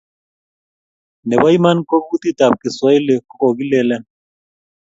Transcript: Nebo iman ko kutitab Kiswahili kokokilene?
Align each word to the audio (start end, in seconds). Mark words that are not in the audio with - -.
Nebo 1.27 1.45
iman 1.57 1.77
ko 1.87 1.95
kutitab 2.07 2.53
Kiswahili 2.61 3.13
kokokilene? 3.27 3.97